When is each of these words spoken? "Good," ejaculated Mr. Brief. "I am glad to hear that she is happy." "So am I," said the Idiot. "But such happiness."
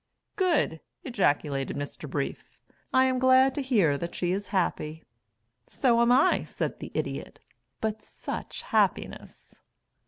"Good," 0.35 0.81
ejaculated 1.03 1.77
Mr. 1.77 2.09
Brief. 2.09 2.57
"I 2.91 3.05
am 3.05 3.19
glad 3.19 3.53
to 3.53 3.61
hear 3.61 3.99
that 3.99 4.15
she 4.15 4.31
is 4.31 4.47
happy." 4.47 5.03
"So 5.67 6.01
am 6.01 6.11
I," 6.11 6.43
said 6.43 6.79
the 6.79 6.89
Idiot. 6.95 7.39
"But 7.81 8.01
such 8.01 8.63
happiness." 8.63 9.61